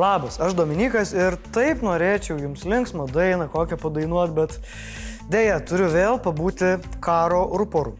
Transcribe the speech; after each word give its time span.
Labas, 0.00 0.38
aš 0.40 0.54
Dominikas 0.56 1.10
ir 1.12 1.34
taip 1.52 1.82
norėčiau 1.84 2.38
jums 2.40 2.62
linksmą 2.64 3.04
dainą, 3.12 3.50
kokią 3.52 3.76
padainuot, 3.82 4.30
bet 4.32 4.54
dėja 5.28 5.58
turiu 5.68 5.90
vėl 5.92 6.16
pabūti 6.24 6.70
karo 7.04 7.42
ruporų. 7.60 7.92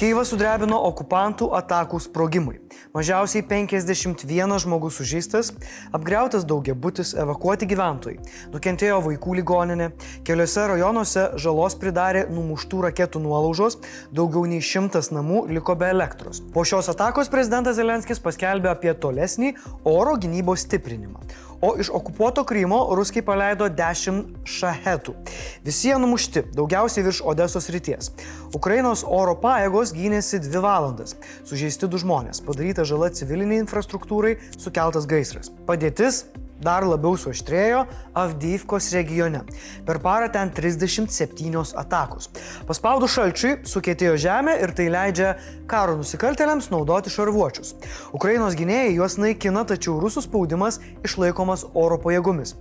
Kyivą 0.00 0.24
sudrebino 0.26 0.80
okupantų 0.88 1.52
atakų 1.60 2.02
sprogimai. 2.02 2.58
Mažiausiai 2.94 3.44
51 3.48 4.58
žmogus 4.64 4.98
sužeistas, 5.00 5.52
apgriautas 5.92 6.46
daugiabutis, 6.48 7.14
evakuoti 7.18 7.68
gyventojai. 7.70 8.18
Nukentėjo 8.52 8.98
vaikų 9.06 9.36
ligoninė, 9.40 9.90
keliose 10.26 10.66
rajonuose 10.72 11.28
žalos 11.42 11.78
pridarė 11.80 12.26
numuštų 12.32 12.82
raketų 12.88 13.22
nuolaužos, 13.24 13.78
daugiau 14.14 14.44
nei 14.50 14.60
šimtas 14.64 15.12
namų 15.14 15.46
liko 15.52 15.76
be 15.78 15.92
elektros. 15.92 16.42
Po 16.52 16.66
šios 16.68 16.90
atakos 16.92 17.32
prezidentas 17.32 17.78
Zelenskis 17.80 18.20
paskelbė 18.22 18.74
apie 18.74 18.92
tolesnį 18.94 19.54
oro 19.88 20.18
gynybos 20.20 20.66
stiprinimą 20.66 21.24
o 21.62 21.76
iš 21.78 21.90
okupuoto 21.94 22.44
Krymo 22.44 22.88
ruskiai 22.90 23.22
paleido 23.22 23.68
10 23.70 24.22
šahetų. 24.44 25.14
Visi 25.62 25.92
jie 25.92 25.98
numušti, 26.02 26.42
daugiausiai 26.58 27.04
virš 27.06 27.20
Odesos 27.30 27.70
ryties. 27.70 28.10
Ukrainos 28.52 29.04
oro 29.06 29.36
pajėgos 29.38 29.94
gynėsi 29.94 30.40
2 30.42 30.62
valandas. 30.64 31.14
Sužeisti 31.46 31.86
du 31.86 32.00
žmonės, 32.02 32.42
padaryta 32.62 32.84
žala 32.86 33.08
civiliniai 33.10 33.58
infrastruktūrai, 33.64 34.36
sukeltas 34.54 35.02
gaisras. 35.10 35.48
Padėtis 35.66 36.28
dar 36.62 36.86
labiau 36.86 37.16
suaštrėjo 37.18 37.80
Avdyvkos 38.14 38.92
regione. 38.94 39.42
Per 39.82 39.98
parą 39.98 40.30
ten 40.30 40.46
37 40.54 41.74
atakos. 41.82 42.30
Paspaudų 42.68 43.08
šalčiui 43.10 43.56
sukėtėjo 43.66 44.14
žemė 44.22 44.54
ir 44.62 44.70
tai 44.78 44.86
leidžia 44.94 45.32
karo 45.66 45.98
nusikaltėliams 45.98 46.70
naudoti 46.70 47.10
šarvuočius. 47.10 47.74
Ukrainos 48.14 48.54
gynėjai 48.54 48.94
juos 48.94 49.18
naikina, 49.18 49.66
tačiau 49.66 49.98
rusų 49.98 50.22
spaudimas 50.28 50.78
išlaikomas 51.02 51.66
oro 51.74 51.98
pajėgomis. 51.98 52.54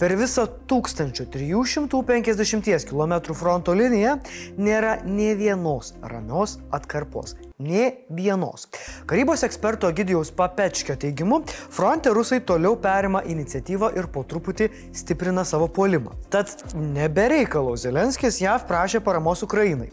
Per 0.00 0.16
visą 0.16 0.48
1350 0.72 2.88
km 2.88 3.20
fronto 3.36 3.76
liniją 3.76 4.16
nėra 4.56 5.04
ne 5.04 5.36
vienos 5.36 5.92
ramios 6.00 6.56
atkarpos. 6.72 7.36
Nė 7.60 8.06
vienos. 8.08 8.64
Karybos 9.06 9.42
eksperto 9.44 9.90
Gidijaus 9.92 10.30
Papečkio 10.32 10.96
teigimu, 10.96 11.42
fronte 11.46 12.10
rusai 12.14 12.40
toliau 12.48 12.78
perima 12.80 13.20
iniciatyvą 13.28 13.90
ir 13.98 14.08
po 14.12 14.22
truputį 14.24 14.70
stiprina 14.96 15.44
savo 15.44 15.68
puolimą. 15.68 16.14
Tad 16.32 16.48
nebereikalo 16.74 17.74
Zelenskis 17.76 18.40
JAV 18.40 18.64
prašė 18.70 19.02
paramos 19.04 19.44
Ukrainai. 19.44 19.90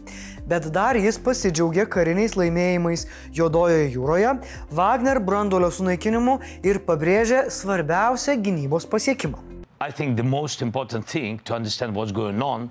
Bet 0.48 0.70
dar 0.74 0.96
jis 0.96 1.20
pasidžiaugė 1.20 1.84
kariniais 1.92 2.34
laimėjimais 2.38 3.06
Jodojoje 3.36 3.92
jūroje, 3.92 4.32
Wagner 4.72 5.20
brandolio 5.20 5.70
sunaikinimu 5.70 6.40
ir 6.66 6.80
pabrėžė 6.88 7.50
svarbiausią 7.54 8.38
gynybos 8.40 8.88
pasiekimą. 8.88 9.38
I 9.80 9.92
think 9.92 10.16
the 10.16 10.24
most 10.24 10.60
important 10.62 11.06
thing 11.06 11.38
to 11.44 11.54
understand 11.54 11.94
what's 11.94 12.12
going 12.12 12.42
on 12.42 12.70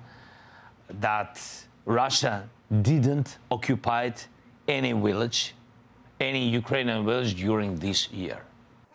that 1.00 1.40
Russia 1.86 2.50
didn't 2.70 3.38
occupy 3.50 4.10
any 4.70 4.94
village, 4.94 5.56
any 6.20 6.48
Ukrainian 6.62 7.06
village 7.06 7.34
during 7.36 7.80
this 7.80 8.08
year. 8.12 8.46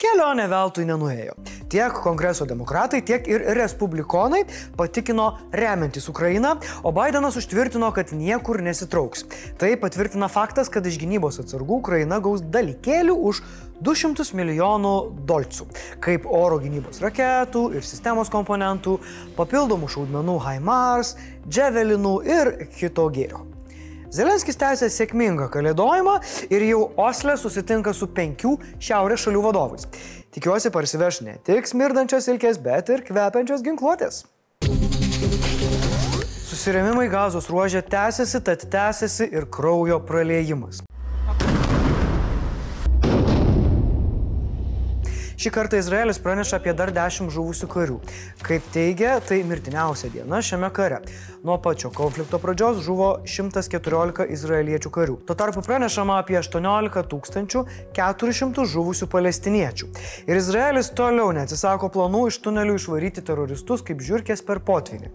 Kelionė 0.05 0.49
veltui 0.51 0.85
nenuėjo. 0.85 1.37
Tiek 1.71 1.95
kongreso 2.05 2.45
demokratai, 2.51 2.99
tiek 3.07 3.29
ir 3.31 3.45
respublikonai 3.57 4.43
patikino 4.77 5.29
remiantis 5.55 6.11
Ukrainą, 6.11 6.57
o 6.83 6.93
Bidenas 6.93 7.39
užtvirtino, 7.41 7.89
kad 7.95 8.11
niekur 8.13 8.61
nesitrauks. 8.67 9.25
Tai 9.59 9.71
patvirtina 9.81 10.29
faktas, 10.29 10.69
kad 10.69 10.85
iš 10.87 10.99
gynybos 11.01 11.39
atsargų 11.45 11.79
Ukraina 11.79 12.19
gaus 12.21 12.43
dalykėlių 12.43 13.17
už 13.31 13.41
200 13.87 14.29
milijonų 14.35 14.95
dolcų, 15.31 15.71
kaip 16.05 16.27
oro 16.27 16.61
gynybos 16.63 17.01
raketų 17.05 17.69
ir 17.79 17.87
sistemos 17.87 18.31
komponentų, 18.35 18.99
papildomų 19.39 19.95
šaudmenų 19.95 20.39
HIMARS, 20.51 21.17
dževelinų 21.49 22.17
ir 22.29 22.55
kito 22.77 23.09
gėrio. 23.15 23.54
Zelenskis 24.15 24.55
tęsia 24.55 24.87
sėkmingą 24.95 25.49
kalėdojimą 25.51 26.13
ir 26.47 26.63
jau 26.69 26.85
Osle 27.03 27.35
susitinka 27.41 27.91
su 27.99 28.07
penkių 28.15 28.53
šiaurės 28.79 29.25
šalių 29.25 29.43
vadovais. 29.49 29.89
Tikiuosi 30.37 30.71
parsiveš 30.71 31.19
ne 31.27 31.35
tik 31.43 31.67
smirdančios 31.67 32.31
ilkės, 32.31 32.61
bet 32.63 32.95
ir 32.95 33.03
kvepiančios 33.09 33.67
ginkluotės. 33.67 34.23
Susirėmimai 36.47 37.09
gazos 37.11 37.51
ruožė 37.51 37.83
tęsiasi, 37.91 38.45
tad 38.47 38.63
tęsiasi 38.71 39.33
ir 39.35 39.51
kraujo 39.51 39.99
praleidimas. 40.07 40.85
Šį 45.35 45.51
kartą 45.53 45.77
Izraelis 45.83 46.23
praneša 46.23 46.61
apie 46.61 46.73
dar 46.79 46.95
10 46.95 47.35
žuvusių 47.35 47.67
karių. 47.69 47.97
Kaip 48.47 48.71
teigia, 48.73 49.19
tai 49.21 49.43
mirtiniausia 49.45 50.09
diena 50.15 50.39
šiame 50.39 50.71
kare. 50.73 51.03
Nuo 51.45 51.59
pačio 51.63 51.91
konflikto 51.91 52.39
pradžios 52.41 52.79
žuvo 52.81 53.07
114 53.29 54.31
izraeliečių 54.33 54.91
karių. 54.91 55.17
Tuo 55.29 55.35
tarpu 55.37 55.61
pranešama 55.61 56.15
apie 56.23 56.39
18 56.39 57.03
400 57.93 58.65
žuvusių 58.73 59.09
palestiniečių. 59.13 59.89
Ir 60.25 60.41
Izraelis 60.41 60.89
toliau 60.97 61.35
neatsisako 61.37 61.91
planų 61.93 62.23
iš 62.31 62.39
tunelių 62.47 62.79
išvaryti 62.79 63.25
teroristus 63.29 63.85
kaip 63.85 64.01
žiūrkės 64.07 64.41
per 64.47 64.63
potvinį. 64.65 65.11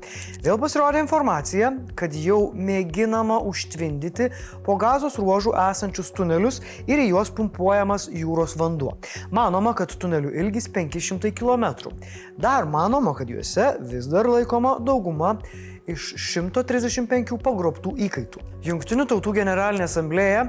Vėl 0.45 0.59
pasirodė 0.61 1.01
informacija, 1.01 1.71
kad 1.97 2.13
jau 2.13 2.51
mėginama 2.53 3.39
užtvindyti 3.49 4.29
po 4.67 4.77
gazos 4.77 5.17
ruožų 5.17 5.55
esančius 5.63 6.13
tunelius 6.13 6.61
ir 6.85 7.01
į 7.01 7.09
juos 7.15 7.33
pumpuojamas 7.33 8.05
jūros 8.13 8.53
vanduo. 8.61 8.99
Manoma, 9.33 9.73
kad 9.73 9.97
tunelių 9.97 10.37
ilgis 10.45 10.69
500 10.77 11.33
km. 11.33 11.89
Dar 12.37 12.69
manoma, 12.69 13.17
kad 13.17 13.33
juose 13.33 13.71
vis 13.81 14.05
dar 14.13 14.29
laikoma 14.29 14.77
dauguma 14.77 15.39
iš 15.93 16.13
135 16.19 17.37
pagrobtų 17.43 17.95
įkaitų. 18.07 18.43
Junktinių 18.65 19.05
tautų 19.07 19.31
generalinė 19.37 19.85
asamblėja 19.85 20.41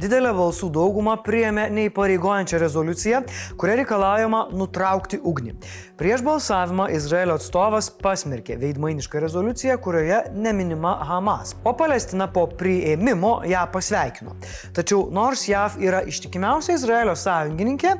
didelę 0.00 0.30
balsų 0.36 0.70
daugumą 0.72 1.18
priėmė 1.24 1.66
neįpareigojančią 1.76 2.60
rezoliuciją, 2.62 3.20
kuria 3.60 3.76
reikalaujama 3.82 4.46
nutraukti 4.56 5.20
ugnį. 5.20 5.52
Prieš 6.00 6.24
balsavimą 6.24 6.88
Izraelio 6.96 7.36
atstovas 7.36 7.90
pasmerkė 8.00 8.56
veidmainišką 8.62 9.20
rezoliuciją, 9.26 9.76
kurioje 9.84 10.22
neminima 10.38 10.94
Hamas, 11.10 11.54
o 11.64 11.74
Palestina 11.76 12.30
po 12.32 12.46
priėmimo 12.48 13.34
ją 13.48 13.66
pasveikino. 13.74 14.38
Tačiau 14.76 15.08
nors 15.12 15.44
JAV 15.50 15.76
yra 15.84 16.02
ištikimiausia 16.08 16.78
Izraelio 16.78 17.18
sąjungininkė, 17.18 17.98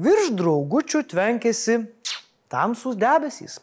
virš 0.00 0.32
draugučių 0.40 1.04
tvenkėsi 1.12 1.80
tamsus 2.50 2.96
debesys. 2.98 3.58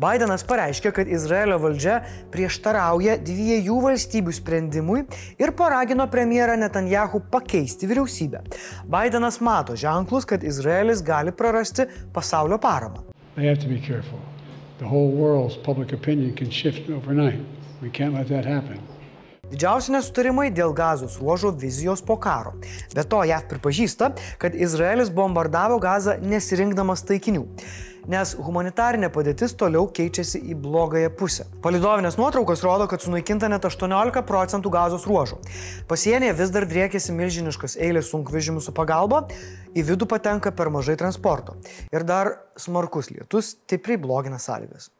Bidenas 0.00 0.42
pareiškė, 0.48 0.92
kad 0.96 1.10
Izraelio 1.10 1.58
valdžia 1.62 2.00
prieštarauja 2.34 3.16
dviejų 3.22 3.78
valstybių 3.86 4.34
sprendimui 4.34 5.04
ir 5.38 5.54
paragino 5.58 6.08
premjerą 6.10 6.56
Netanjahu 6.60 7.22
pakeisti 7.32 7.86
vyriausybę. 7.90 8.42
Bidenas 8.90 9.38
mato 9.40 9.76
ženklus, 9.78 10.26
kad 10.26 10.42
Izraelis 10.42 11.04
gali 11.06 11.32
prarasti 11.32 11.86
pasaulio 12.14 12.58
paramą. 12.58 13.04
Didžiausi 19.52 19.92
nesutarimai 19.92 20.48
dėl 20.50 20.72
gazos 20.72 21.18
ruožo 21.20 21.50
vizijos 21.52 22.00
po 22.02 22.16
karo. 22.16 22.54
Be 22.96 23.04
to, 23.04 23.20
JAV 23.28 23.46
pripažįsta, 23.50 24.08
kad 24.40 24.56
Izraelis 24.56 25.12
bombardavo 25.12 25.76
gazą 25.82 26.16
nesirinkdamas 26.24 27.04
taikinių 27.04 27.44
nes 28.10 28.34
humanitarinė 28.38 29.10
padėtis 29.12 29.54
toliau 29.58 29.86
keičiasi 29.94 30.40
į 30.52 30.56
blogąją 30.64 31.10
pusę. 31.18 31.46
Palidovinės 31.64 32.18
nuotraukos 32.20 32.64
rodo, 32.66 32.88
kad 32.90 33.04
sunaikinta 33.04 33.50
net 33.52 33.66
18 33.68 34.24
procentų 34.28 34.72
gazos 34.72 35.06
ruožų. 35.08 35.38
Pasienyje 35.90 36.36
vis 36.40 36.54
dar 36.54 36.66
driekėsi 36.68 37.14
milžiniškas 37.16 37.76
eilės 37.78 38.10
sunkvežimių 38.12 38.64
su 38.64 38.74
pagalba, 38.76 39.26
į 39.74 39.86
vidų 39.92 40.08
patenka 40.10 40.52
per 40.54 40.72
mažai 40.72 40.98
transporto. 41.00 41.56
Ir 41.92 42.06
dar 42.08 42.36
smarkus 42.56 43.12
lietus 43.12 43.54
stipriai 43.56 44.00
blogina 44.00 44.40
sąlygas. 44.42 44.90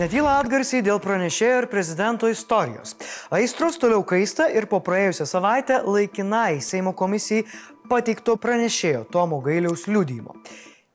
Netyla 0.00 0.38
atgarsiai 0.40 0.80
dėl 0.82 0.96
pranešėjo 1.04 1.56
ir 1.60 1.66
prezidento 1.70 2.30
istorijos. 2.32 2.94
Aistros 3.30 3.76
toliau 3.78 4.00
kaista 4.08 4.48
ir 4.48 4.64
po 4.70 4.80
praėjusią 4.80 5.26
savaitę 5.28 5.82
laikinai 5.84 6.62
Seimo 6.64 6.94
komisijai 6.96 7.44
pateikto 7.90 8.38
pranešėjo 8.40 9.04
Tomo 9.12 9.42
Gailiaus 9.44 9.84
liudymo. 9.92 10.38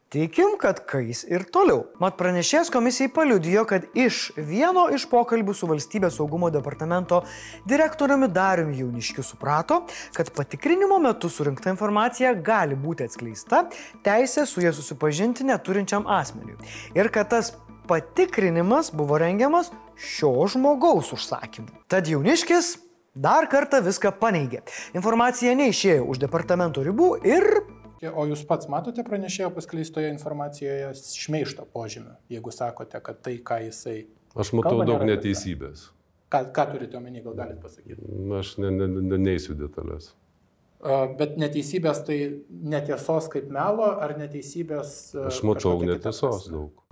Tikim, 0.08 0.54
kad 0.56 0.78
kais 0.88 1.26
ir 1.28 1.44
toliau. 1.52 1.82
Mat 2.00 2.16
pranešėjas 2.16 2.70
komisijai 2.72 3.10
paliudijo, 3.12 3.66
kad 3.68 3.90
iš 3.92 4.30
vieno 4.40 4.86
iš 4.96 5.04
pokalbių 5.12 5.52
su 5.52 5.68
valstybės 5.68 6.16
saugumo 6.16 6.48
departamento 6.48 7.20
direktoriumi 7.68 8.30
Dariumi 8.32 8.80
Jauniškiu 8.80 9.26
suprato, 9.28 9.82
kad 10.16 10.32
patikrinimo 10.32 10.96
metu 11.04 11.28
surinkta 11.28 11.74
informacija 11.76 12.32
gali 12.40 12.80
būti 12.80 13.04
atskleista 13.04 13.66
teisė 14.08 14.48
su 14.48 14.64
ja 14.64 14.72
susipažinti 14.72 15.44
neturinčiam 15.52 16.08
asmeniui. 16.08 16.56
Ir 16.96 17.12
kad 17.12 17.28
tas 17.36 17.58
patikrinimas 17.92 18.94
buvo 18.96 19.20
rengiamas 19.20 19.74
šio 20.00 20.48
žmogaus 20.56 21.12
užsakymu. 21.20 21.84
Tad 21.92 22.08
Jauniškis 22.08 22.78
dar 23.18 23.48
kartą 23.52 23.84
viską 23.84 24.16
paneigė. 24.22 24.62
Informacija 24.96 25.52
neišėjo 25.58 26.06
už 26.08 26.24
departamento 26.24 26.84
ribų 26.86 27.18
ir 27.28 27.48
O 28.06 28.26
jūs 28.30 28.44
pats 28.46 28.70
matote 28.70 29.04
pranešėjo 29.06 29.50
paskleistoje 29.56 30.12
informacijoje 30.14 30.92
šmeišto 31.18 31.66
požymį, 31.74 32.14
jeigu 32.34 32.54
sakote, 32.54 33.02
kad 33.04 33.22
tai, 33.26 33.38
ką 33.42 33.62
jisai... 33.66 33.98
Aš 34.38 34.54
matau 34.54 34.76
Kalba 34.76 34.86
daug 34.92 35.06
neteisybės. 35.08 35.88
Ką, 36.30 36.44
ką 36.54 36.66
turite 36.74 37.00
omeny, 37.00 37.24
gal 37.26 37.38
galite 37.40 37.62
pasakyti? 37.64 38.02
Aš 38.38 38.58
ne, 38.62 38.72
ne, 38.76 38.88
ne, 39.00 39.20
neįsiu 39.24 39.56
detalės. 39.58 40.12
Bet 41.18 41.40
neteisybės 41.42 42.04
tai 42.06 42.18
netiesos 42.50 43.32
kaip 43.34 43.48
melo 43.54 43.88
ar 43.98 44.14
neteisybės... 44.20 44.92
Aš 45.32 45.42
matau 45.48 45.74
kažkokia 45.74 45.96
kita 45.96 46.12
netiesos 46.12 46.52
daug. 46.54 46.84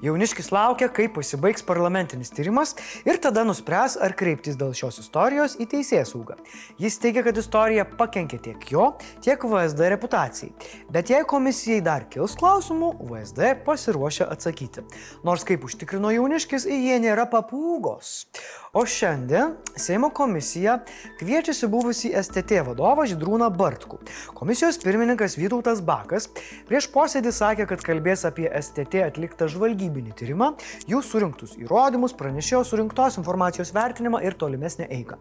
Jauniškis 0.00 0.48
laukia, 0.54 0.88
kaip 0.88 1.12
pasibaigs 1.18 1.64
parlamentinis 1.66 2.32
tyrimas 2.32 2.72
ir 3.04 3.18
tada 3.20 3.42
nuspręs, 3.44 3.98
ar 4.00 4.14
kreiptis 4.16 4.56
dėl 4.56 4.72
šios 4.76 5.02
istorijos 5.02 5.58
į 5.60 5.66
teisės 5.74 6.14
saugą. 6.14 6.38
Jis 6.80 6.96
teigia, 7.02 7.24
kad 7.26 7.36
istorija 7.36 7.84
pakenkė 7.98 8.38
tiek 8.46 8.64
jo, 8.72 8.86
tiek 9.20 9.44
VSD 9.44 9.90
reputacijai. 9.92 10.54
Bet 10.92 11.12
jei 11.12 11.26
komisijai 11.28 11.82
dar 11.84 12.06
kils 12.12 12.36
klausimų, 12.40 12.94
VSD 13.10 13.52
pasiruošia 13.66 14.30
atsakyti. 14.32 14.86
Nors 15.26 15.44
kaip 15.48 15.68
užtikrino 15.68 16.14
Jauniškis, 16.16 16.64
jie 16.64 16.96
nėra 17.02 17.28
papūgos. 17.28 18.24
O 18.72 18.84
šiandien 18.86 19.56
Seimo 19.76 20.10
komisija 20.14 20.76
kviečiasi 21.18 21.66
buvusi 21.66 22.12
STT 22.14 22.60
vadovą 22.68 23.02
Židrūną 23.10 23.48
Bartkų. 23.50 23.98
Komisijos 24.38 24.78
pirmininkas 24.78 25.34
Vytautas 25.40 25.80
Bakas 25.82 26.28
prieš 26.68 26.86
posėdį 26.94 27.32
sakė, 27.34 27.66
kad 27.66 27.82
kalbės 27.82 28.22
apie 28.28 28.46
STT 28.46 29.02
atliktą 29.08 29.48
žvalgybinį 29.90 30.14
tyrimą, 30.16 30.54
jų 30.88 31.00
surinktus 31.02 31.56
įrodymus, 31.58 32.14
pranešėjo 32.14 32.62
surinktos 32.64 33.18
informacijos 33.18 33.72
vertinimą 33.74 34.22
ir 34.22 34.34
tolimesnę 34.38 34.88
eigą. 34.88 35.18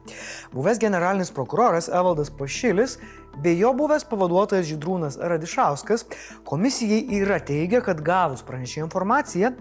Buvęs 0.53 0.79
generalinis 0.79 1.31
prokuroras 1.31 1.89
Evaldas 1.89 2.29
Pašilis 2.29 2.99
bei 3.41 3.57
jo 3.57 3.73
buvęs 3.73 4.05
pavaduotojas 4.09 4.67
Židrūnas 4.67 5.19
Radišauskas 5.19 6.05
komisijai 6.45 7.05
yra 7.19 7.39
teigę, 7.39 7.81
kad 7.81 8.01
gavus 8.01 8.43
pranešėjo 8.43 8.85
informaciją, 8.87 9.55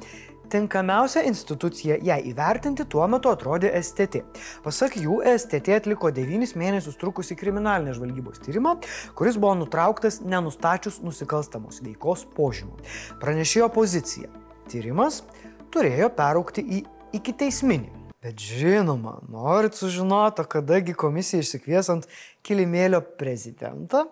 Tinkamiausia 0.48 1.26
institucija 1.28 1.98
ją 2.00 2.14
įvertinti 2.30 2.86
tuo 2.88 3.04
metu 3.12 3.28
atrodė 3.28 3.68
STT. 3.82 4.22
Pasak 4.64 4.96
jų, 4.96 5.18
STT 5.36 5.76
atliko 5.76 6.08
9 6.08 6.56
mėnesius 6.56 6.96
trukusį 6.96 7.36
kriminalinės 7.36 7.98
žvalgybos 7.98 8.40
tyrimą, 8.46 8.78
kuris 9.18 9.36
buvo 9.36 9.52
nutrauktas 9.60 10.22
nenustačius 10.24 11.02
nusikalstamos 11.04 11.82
veikos 11.84 12.24
požymų. 12.32 12.80
Pranešėjo 13.20 13.68
pozicija. 13.76 14.32
Tyrimas 14.68 15.22
turėjo 15.74 16.10
peraukti 16.16 16.64
į 16.64 16.82
iki 17.16 17.34
teisminį. 17.40 17.94
Bet 18.22 18.40
žinoma, 18.42 19.20
norit 19.30 19.76
sužinoti, 19.78 20.42
kadagi 20.50 20.94
komisija 20.98 21.44
išsikvies 21.44 21.90
ant 21.92 22.08
kilimėlio 22.46 22.98
prezidentą? 23.20 24.08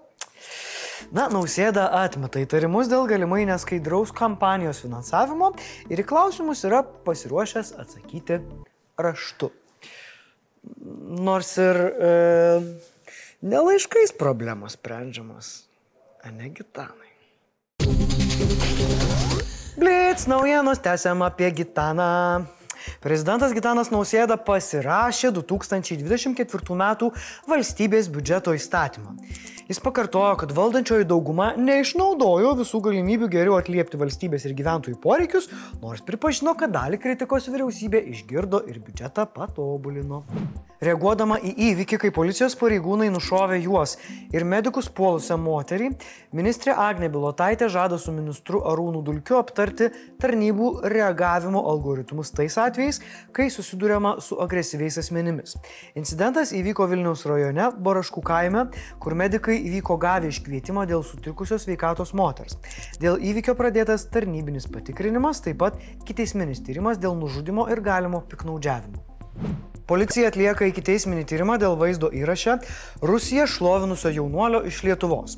Na, 1.13 1.27
nausėda 1.29 1.89
atmeta 1.99 2.41
įtarimus 2.41 2.89
dėl 2.89 3.09
galimai 3.11 3.43
neskaidraus 3.49 4.15
kampanijos 4.17 4.81
finansavimo 4.85 5.53
ir 5.93 6.01
į 6.01 6.07
klausimus 6.09 6.65
yra 6.69 6.81
pasiruošęs 7.07 7.75
atsakyti 7.83 8.41
raštu. 8.97 9.51
Nors 11.27 11.53
ir 11.63 11.83
e, 11.83 12.15
nelaiškais 13.43 14.17
problemos 14.19 14.79
sprendžiamas, 14.79 15.53
a 16.25 16.33
ne 16.35 16.51
gitanai. 16.55 17.13
Blitz 19.77 20.27
naujienos 20.27 20.81
tęsiam 20.81 21.23
apie 21.23 21.51
gitaną. 21.51 22.45
Prezidentas 23.01 23.53
Gitanas 23.53 23.91
Nausėda 23.93 24.39
pasirašė 24.41 25.35
2024 25.37 26.77
m. 26.77 27.11
valstybės 27.51 28.09
biudžeto 28.09 28.55
įstatymą. 28.57 29.13
Jis 29.67 29.81
pakartojo, 29.83 30.37
kad 30.39 30.53
valdančioji 30.55 31.09
dauguma 31.11 31.49
neišnaudojo 31.59 32.53
visų 32.61 32.79
galimybių 32.85 33.27
geriau 33.33 33.57
atliepti 33.59 33.99
valstybės 33.99 34.45
ir 34.47 34.55
gyventojų 34.55 35.01
poreikius, 35.03 35.49
nors 35.83 36.05
pripažino, 36.07 36.55
kad 36.55 36.71
dalį 36.71 37.01
kritikos 37.03 37.49
vyriausybė 37.51 38.05
išgirdo 38.13 38.63
ir 38.71 38.79
biudžetą 38.79 39.27
patobulino. 39.35 40.23
Reaguodama 40.77 41.39
į 41.41 41.55
įvykį, 41.71 41.99
kai 41.99 42.11
policijos 42.13 42.55
pareigūnai 42.61 43.09
nušovė 43.11 43.59
juos 43.65 43.97
ir 44.35 44.45
medikus 44.45 44.91
puolusią 44.93 45.39
moterį, 45.41 45.89
ministrė 46.37 46.75
Agnė 46.77 47.09
Bilotaitė 47.11 47.71
žada 47.73 47.97
su 47.99 48.13
ministru 48.13 48.61
Arūnu 48.61 49.01
Dulkiu 49.03 49.39
aptarti 49.41 49.89
tarnybų 50.21 50.69
reagavimo 50.93 51.65
algoritmus 51.73 52.31
tais 52.37 52.59
atvejais, 52.61 53.01
kai 53.33 53.49
susidurėma 53.51 54.19
su 54.21 54.37
agresyviais 54.45 55.01
asmenimis. 55.01 55.57
Incidentas 55.97 56.53
įvyko 56.55 56.87
Vilniaus 56.93 57.25
rajone, 57.27 57.71
Baraškų 57.81 58.23
kaime, 58.29 58.67
kur 59.01 59.17
medikai 59.17 59.56
įvyko 59.59 59.99
gavę 60.03 60.31
iškvietimą 60.33 60.87
dėl 60.91 61.05
sutrikusios 61.07 61.67
veikatos 61.69 62.15
moters. 62.17 62.59
Dėl 63.03 63.21
įvykio 63.21 63.57
pradėtas 63.59 64.09
tarnybinis 64.13 64.69
patikrinimas, 64.73 65.43
taip 65.45 65.61
pat 65.65 65.81
kiteisminis 66.09 66.63
tyrimas 66.67 67.01
dėl 67.03 67.19
nužudimo 67.19 67.69
ir 67.73 67.85
galimo 67.85 68.23
piknaudžiavimo. 68.31 69.05
Policija 69.87 70.31
atlieka 70.31 70.67
iki 70.71 70.83
teisminį 70.85 71.25
tyrimą 71.29 71.57
dėl 71.61 71.77
vaizdo 71.79 72.09
įraše 72.15 72.57
Rusiją 73.05 73.45
šlovinusio 73.51 74.11
jaunuolio 74.15 74.63
iš 74.67 74.81
Lietuvos. 74.87 75.37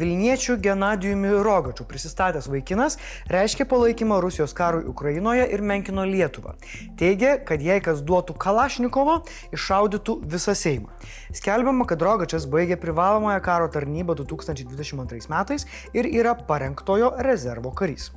Vilniečių 0.00 0.56
Genadijumi 0.62 1.32
Rogačiu 1.44 1.84
prisistatęs 1.88 2.46
vaikinas 2.48 2.96
reiškia 3.28 3.66
palaikymą 3.68 4.20
Rusijos 4.22 4.54
karui 4.56 4.86
Ukrainoje 4.88 5.48
ir 5.52 5.62
menkino 5.66 6.06
Lietuvą. 6.08 6.54
Teigia, 7.00 7.34
kad 7.44 7.60
jei 7.60 7.80
kas 7.84 8.00
duotų 8.06 8.36
Kalašnikovo, 8.40 9.18
iššaudytų 9.56 10.16
visą 10.30 10.54
Seimą. 10.56 10.94
Skelbiama, 11.36 11.84
kad 11.90 12.02
Rogačias 12.02 12.46
baigė 12.50 12.78
privalomąją 12.80 13.42
karo 13.44 13.68
tarnybą 13.72 14.16
2022 14.22 15.28
metais 15.32 15.66
ir 15.92 16.08
yra 16.08 16.34
parengtojo 16.34 17.12
rezervo 17.26 17.74
karys. 17.74 18.10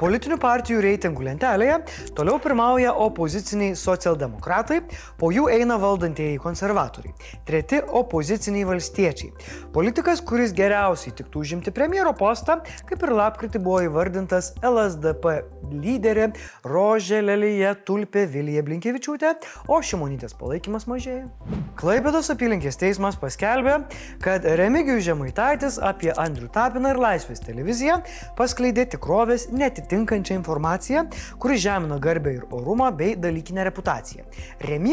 Politinių 0.00 0.38
partijų 0.40 0.80
reitingų 0.80 1.26
lentelėje 1.28 1.76
toliau 2.16 2.38
pirmauja 2.40 2.94
opoziciniai 3.04 3.76
socialdemokratai, 3.76 4.80
po 5.18 5.30
jų 5.34 5.48
eina 5.52 5.78
valdantieji 5.80 6.38
konservatoriai, 6.42 7.14
treti 7.48 7.80
opoziciniai 7.80 8.66
valstiečiai. 8.68 9.32
Politikas, 9.74 10.22
kuris 10.26 10.54
geriausiai 10.56 11.14
tiktų 11.18 11.44
užimti 11.44 11.74
premjero 11.74 12.12
postą, 12.16 12.60
kaip 12.88 13.02
ir 13.06 13.14
lapkritį 13.16 13.62
buvo 13.64 13.82
įvardintas 13.86 14.52
LSDP 14.62 15.40
lyderė 15.70 16.30
Rožė 16.66 17.20
Lelyje 17.24 17.72
Tulpė 17.86 18.26
Vilija 18.30 18.62
Blinkevičiūtė, 18.66 19.34
o 19.70 19.80
Šimonytės 19.84 20.34
palaikymas 20.38 20.86
mažėja. 20.90 21.28
Klaipėdos 21.80 22.30
apylinkės 22.32 22.78
teismas 22.80 23.16
paskelbė, 23.20 23.76
kad 24.22 24.44
Remigijus 24.58 25.04
Žemaitaitis 25.06 25.78
apie 25.84 26.10
Andrių 26.12 26.50
Tapiną 26.52 26.92
ir 26.94 27.00
Laisvės 27.00 27.42
televiziją 27.44 28.00
paskleidė 28.38 28.86
tikrovės 28.94 29.48
netitinkančią 29.54 30.38
informaciją, 30.40 31.06
kuri 31.40 31.58
žemina 31.60 32.00
garbę 32.02 32.34
ir 32.36 32.46
orumą 32.50 32.90
bei 32.96 33.14
dalykinę 33.16 33.64
reputaciją. 33.70 34.26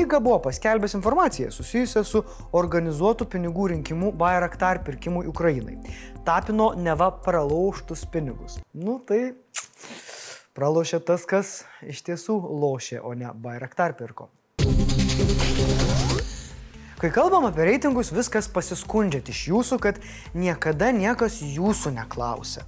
Remiga 0.08 0.20
buvo 0.24 0.40
paskelbęs 0.40 0.94
informaciją 0.96 1.50
susijusią 1.52 2.02
su 2.08 2.22
organizuotų 2.56 3.26
pinigų 3.28 3.66
rinkimu 3.74 4.14
Bayraktar 4.16 4.80
pirkimui 4.88 5.28
Ukrainai. 5.28 5.76
Tapino 6.24 6.70
neva 6.80 7.10
pralauštus 7.26 8.06
pinigus. 8.08 8.56
Nu 8.72 9.02
tai 9.04 9.34
pralošė 10.56 11.02
tas, 11.04 11.28
kas 11.28 11.52
iš 11.84 12.06
tiesų 12.08 12.40
lošė, 12.40 13.02
o 13.04 13.12
ne 13.20 13.34
Bayraktar 13.36 13.98
pirko. 14.00 14.30
Kai 17.04 17.12
kalbam 17.12 17.52
apie 17.52 17.68
reitingus, 17.68 18.16
viskas 18.16 18.48
pasiskundžiat 18.48 19.28
iš 19.28 19.46
jūsų, 19.52 19.84
kad 19.84 20.00
niekada 20.32 20.96
niekas 20.96 21.42
jūsų 21.44 21.98
neklausia. 22.00 22.64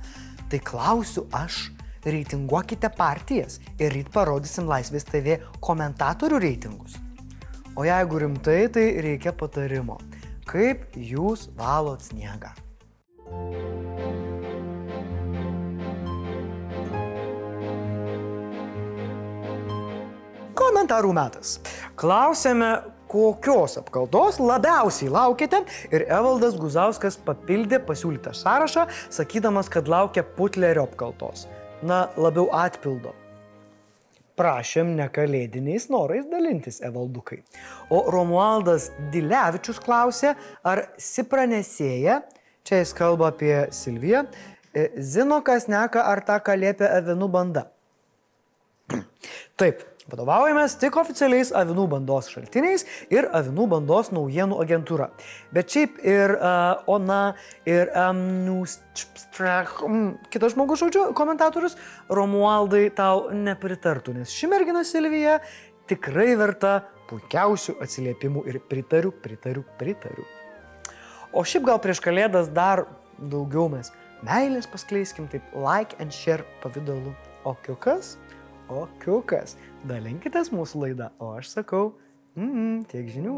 Tai 0.51 0.59
klausiu 0.59 1.29
aš, 1.31 1.69
reitinguokite 2.03 2.91
partijas 2.99 3.61
ir 3.79 3.95
ryt 3.95 4.11
parodysim 4.11 4.67
Laisvės 4.67 5.07
TV 5.07 5.45
komentatorių 5.63 6.49
reitingus. 6.51 7.05
O 7.79 7.83
jeigu 7.87 8.17
rimtai, 8.19 8.67
tai 8.67 8.89
reikia 8.99 9.31
patarimo. 9.31 9.95
Kaip 10.43 10.97
jūs 10.99 11.45
valot 11.55 12.01
sniegą? 12.03 12.49
Komentarų 20.59 21.13
metas. 21.15 21.53
Klausėme, 21.95 22.73
kokios 23.07 23.77
apkaltos 23.79 24.41
labiausiai 24.43 25.07
laukite 25.15 25.63
ir 25.87 26.03
Evaldas 26.03 26.59
Guzauskas 26.59 27.15
papildė 27.15 27.79
pasiūlytą 27.87 28.35
sąrašą, 28.35 28.89
sakydamas, 29.07 29.71
kad 29.71 29.87
laukia 29.87 30.27
Putlerio 30.35 30.83
apkaltos. 30.83 31.47
Na, 31.79 32.09
labiau 32.19 32.51
atpildo. 32.51 33.15
Prašėm 34.39 34.93
nekalėdiniais 34.95 35.89
norais 35.91 36.23
dalintis 36.31 36.79
Evaldukai. 36.85 37.41
O 37.91 38.05
Romualdas 38.13 38.89
Dilevičius 39.11 39.81
klausė, 39.83 40.35
ar 40.63 40.85
Sipranėsėja, 40.95 42.21
čia 42.63 42.79
jis 42.79 42.95
kalba 42.95 43.33
apie 43.33 43.53
Silviją, 43.75 44.23
e, 44.71 44.87
zino, 45.03 45.41
kas 45.43 45.67
neka, 45.67 46.05
ar 46.07 46.23
tą 46.23 46.39
kalėpė 46.45 46.87
avinų 47.01 47.27
banda. 47.35 47.65
Taip, 49.59 49.83
Vadovaujamės 50.09 50.73
tik 50.81 50.95
oficialiais 50.97 51.51
avinų 51.55 51.85
bandos 51.91 52.29
šaltiniais 52.33 52.85
ir 53.13 53.27
avinų 53.35 53.67
bandos 53.75 54.09
naujienų 54.15 54.57
agentūra. 54.63 55.09
Bet 55.53 55.69
šiaip 55.73 55.99
ir 56.01 56.33
uh, 56.35 56.81
Ona, 56.89 57.35
ir 57.69 57.91
um, 57.93 58.65
kitas 60.33 60.55
žmogus 60.55 60.81
žodžiu, 60.81 61.09
komentatorius, 61.17 61.77
Romualdai 62.09 62.87
tau 62.95 63.27
nepritartų, 63.35 64.17
nes 64.17 64.33
ši 64.33 64.49
mergina 64.49 64.81
Silvija 64.87 65.39
tikrai 65.89 66.33
verta 66.39 66.79
puikiausių 67.09 67.77
atsiliepimų 67.83 68.45
ir 68.49 68.61
pritariu, 68.69 69.13
pritariu, 69.13 69.65
pritariu. 69.77 70.25
O 71.33 71.45
šiaip 71.45 71.67
gal 71.69 71.81
prieš 71.81 72.01
kalėdas 72.01 72.49
dar 72.53 72.87
daugiau 73.19 73.67
mes 73.69 73.91
meilės 74.25 74.67
paskleiskim 74.69 75.29
taip 75.31 75.45
like 75.53 75.97
and 76.01 76.13
share 76.13 76.45
pavydalu. 76.63 77.13
O 77.47 77.55
kiukas? 77.65 78.17
O 78.69 78.85
kiukas. 79.01 79.55
Dalinkitės 79.89 80.51
mūsų 80.53 80.83
laidą, 80.83 81.09
o 81.17 81.33
aš 81.39 81.55
sakau, 81.55 81.93
mm, 82.37 82.85
tiek 82.91 83.09
žinių. 83.09 83.37